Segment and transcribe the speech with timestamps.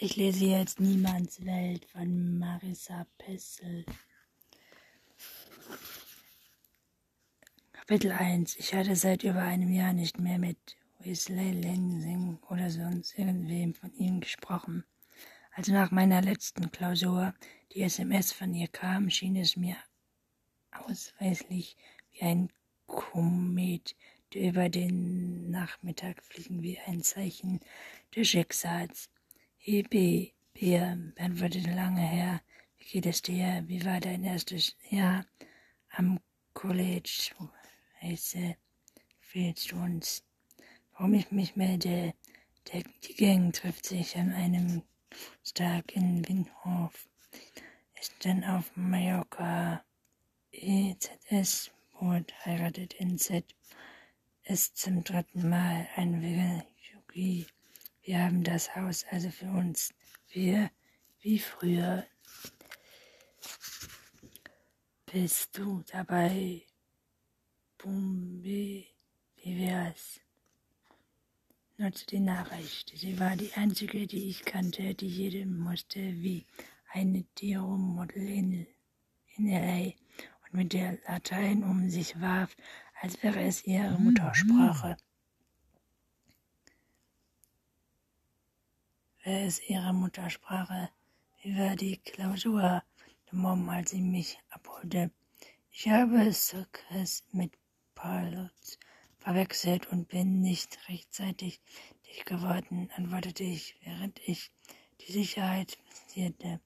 [0.00, 3.84] Ich lese jetzt Niemands Welt von Marissa Pessel.
[7.72, 8.54] Kapitel 1.
[8.58, 13.92] Ich hatte seit über einem Jahr nicht mehr mit Wesley Lansing oder sonst irgendwem von
[13.94, 14.84] ihm gesprochen.
[15.50, 17.34] Also nach meiner letzten Klausur
[17.72, 19.76] die SMS von ihr kam, schien es mir
[20.70, 21.76] ausweislich
[22.12, 22.52] wie ein
[22.86, 23.96] Komet,
[24.32, 27.58] der über den Nachmittag fliegen wie ein Zeichen
[28.14, 29.10] des Schicksals.
[29.70, 32.40] Hippie, Bier, beantwortete lange her.
[32.78, 33.64] Wie geht es dir?
[33.66, 35.26] Wie war dein erstes Jahr
[35.90, 36.20] am
[36.54, 37.32] College?
[38.00, 38.56] Heiße,
[39.20, 40.24] fehlst du uns?
[40.92, 42.14] Warum ich mich melde?
[42.72, 44.84] Der, die Gang trifft sich an einem
[45.52, 47.06] Tag in Windhof.
[48.00, 49.84] Ist dann auf Mallorca.
[50.50, 53.44] EZS Boot heiratet in Z.
[54.44, 57.46] Ist zum dritten Mal ein Yogi.
[58.08, 59.92] Wir haben das Haus also für uns.
[60.30, 60.70] Wir,
[61.20, 62.06] wie früher.
[65.12, 66.62] Bist du dabei?
[67.76, 68.88] Bumbi,
[69.36, 70.22] wie wär's?
[71.76, 72.94] Nutze die Nachricht.
[72.96, 76.46] Sie war die einzige, die ich kannte, die jedem musste wie
[76.90, 78.66] eine Tiermodel in,
[79.36, 79.92] in L.A.
[80.46, 82.56] und mit der Latein um sich warf,
[83.02, 84.96] als wäre es ihre Muttersprache.
[89.30, 90.88] Wer ist Ihre Muttersprache?
[91.44, 92.82] War die Klausur?
[93.30, 95.10] Der als sie mich abholte.
[95.70, 97.52] Ich habe Circus mit
[97.94, 98.78] Pilots
[99.18, 101.60] verwechselt und bin nicht rechtzeitig
[102.06, 104.50] dich geworden, antwortete ich, während ich
[105.02, 106.60] die Sicherheit passierte.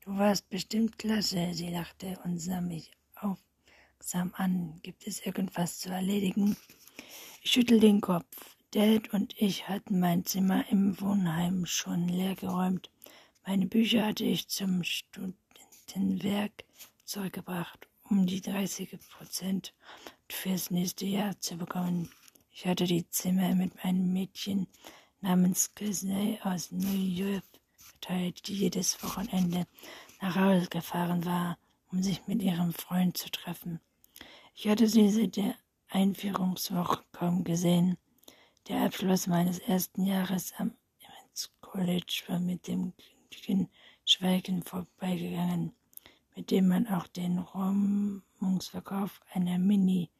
[0.00, 4.80] Du warst bestimmt klasse, sie lachte und sah mich aufmerksam an.
[4.82, 6.56] Gibt es irgendwas zu erledigen?
[7.42, 8.51] Ich schüttel den Kopf.
[8.74, 12.90] Dad und ich hatten mein Zimmer im Wohnheim schon leer geräumt.
[13.46, 16.64] Meine Bücher hatte ich zum Studentenwerk
[17.04, 19.74] zurückgebracht, um die 30 Prozent
[20.26, 22.08] fürs nächste Jahr zu bekommen.
[22.50, 24.66] Ich hatte die Zimmer mit einem Mädchen
[25.20, 27.44] namens Kisney aus New York
[28.00, 29.66] geteilt, die jedes Wochenende
[30.22, 31.58] nach Hause gefahren war,
[31.90, 33.80] um sich mit ihrem Freund zu treffen.
[34.54, 35.56] Ich hatte sie seit der
[35.90, 37.98] Einführungswoche kaum gesehen.
[38.68, 42.92] Der Abschluss meines ersten Jahres am Emmons College war mit dem
[44.04, 45.74] Schweigen vorbeigegangen,
[46.36, 50.10] mit dem man auch den Räumungsverkauf einer Mini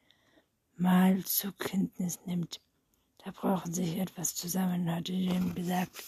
[0.77, 2.61] mal zur Kenntnis nimmt.
[3.19, 6.03] Da brauchen sich etwas zusammen, hatte Jim gesagt.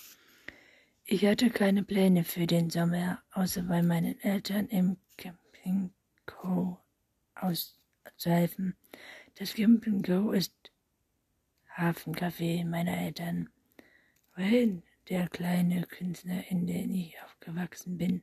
[1.04, 5.94] Ich hatte keine Pläne für den Sommer, außer bei meinen Eltern im Camping
[6.26, 6.80] Co.
[7.36, 8.76] auszuhelfen.
[9.36, 10.32] Das Camping Co.
[10.32, 10.52] ist
[11.76, 13.48] Hafencafé meiner Eltern.
[14.36, 18.22] Wayne, der kleine Künstler, in dem ich aufgewachsen bin.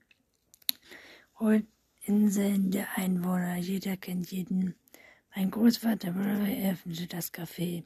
[1.37, 1.67] Und
[2.03, 4.75] Inseln der Einwohner, jeder kennt jeden.
[5.35, 7.83] Mein Großvater Roy öffnete das Café.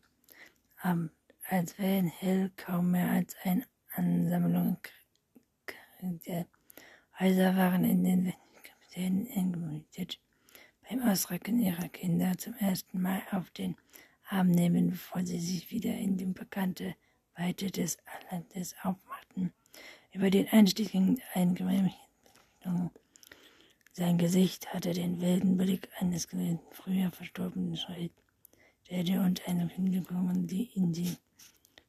[0.77, 1.11] Abend,
[1.49, 4.77] als wären hell kaum mehr als eine Ansammlung
[6.01, 6.45] der
[7.19, 8.33] Häuser waren in den
[8.63, 10.19] Kapitänen eingemietet.
[10.87, 13.75] Beim Ausrücken ihrer Kinder zum ersten Mal auf den
[14.27, 16.95] Arm nehmen, bevor sie sich wieder in die bekannte
[17.35, 17.97] Weite des
[18.31, 19.53] Landes aufmachten.
[20.11, 21.53] Über den Einstieg in eine
[23.91, 26.27] Sein Gesicht hatte den wilden Blick eines
[26.71, 31.15] früher verstorbenen Schrittstätte und eine Hingekommen, die in die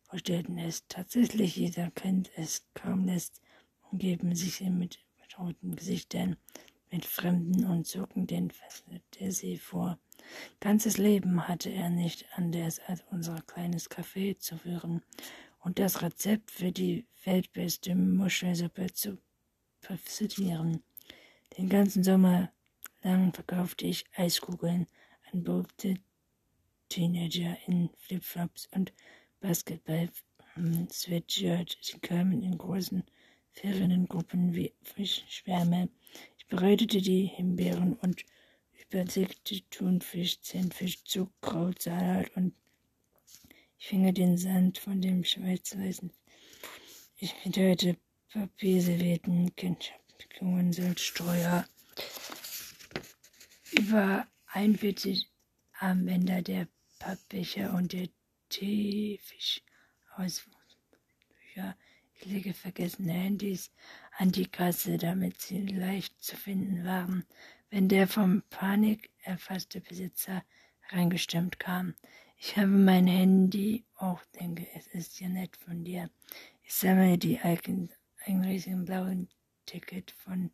[0.03, 0.87] vorstellten es.
[0.89, 3.41] Tatsächlich, jeder kennt es kaum lässt,
[3.91, 6.37] umgeben sich mit vertrauten Gesichtern,
[6.91, 8.53] mit Fremden und zucken den
[9.19, 9.99] der sie vor
[10.61, 15.03] ganzes Leben hatte er nicht anders als unser kleines Café zu führen
[15.61, 19.19] und das Rezept für die weltbeste Muschelsuppe zu
[19.81, 20.83] perfektionieren.
[21.57, 22.51] Den ganzen Sommer
[23.03, 24.87] lang verkaufte ich Eiskugeln
[25.33, 25.97] an bobte
[26.89, 28.93] Teenager in Flipflops und
[29.41, 31.79] Basketball-Sweatshirt.
[31.81, 33.03] Sie kamen in großen
[33.51, 35.89] Feriengruppen wie Fischschwärme.
[36.39, 38.25] Ich bereitete die Himbeeren und
[38.85, 42.55] übersägte Thunfisch, Zentfisch, Zuckerkraut, Salat und
[43.79, 46.13] ich finge den Sand von dem schwarz-weißen.
[47.19, 47.97] Ich verteilte
[48.33, 50.01] Papierservietten, Ketchup,
[50.71, 51.67] Salzstreuer.
[53.73, 55.31] Über 41
[55.79, 56.69] Armbänder der
[56.99, 58.09] Pappbecher und der
[58.49, 59.63] Teefisch
[60.17, 60.47] aus
[61.55, 61.77] Bücher.
[62.27, 63.71] Ich lege vergessene Handys
[64.19, 67.25] an die Kasse, damit sie leicht zu finden waren
[67.71, 70.43] wenn der vom Panik erfasste Besitzer
[70.91, 71.95] reingestimmt kam.
[72.39, 76.11] Ich habe mein Handy auch, denke, es ist ja nett von dir.
[76.63, 77.91] Ich sammle die einen
[78.27, 79.29] riesigen blauen
[79.65, 80.51] Ticket von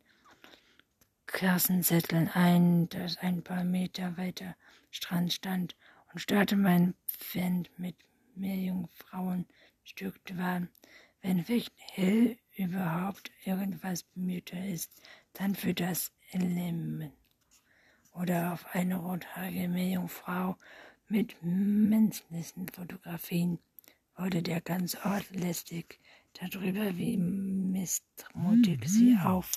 [1.27, 4.55] Klassenzetteln ein, das ein paar Meter weiter
[4.91, 5.75] Strand stand
[6.11, 7.95] und starrte mein Pfand mit
[8.35, 10.67] Meerjungfrauenstück war.
[11.23, 14.91] Wenn Fichten Hill überhaupt irgendwas bemühter ist,
[15.31, 17.13] dann für das Element.
[18.11, 20.57] Oder auf eine rothaarige Meerjungfrau
[21.07, 23.57] mit menschlichen Fotografien
[24.17, 25.97] wurde der ganze Ort lästig
[26.33, 29.49] darüber, wie missmutig sie auf